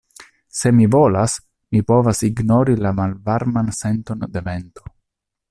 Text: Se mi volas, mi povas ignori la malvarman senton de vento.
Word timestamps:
Se 0.59 0.69
mi 0.77 0.87
volas, 0.95 1.35
mi 1.75 1.81
povas 1.91 2.23
ignori 2.29 2.75
la 2.87 2.95
malvarman 3.01 3.71
senton 3.83 4.27
de 4.39 4.45
vento. 4.51 4.89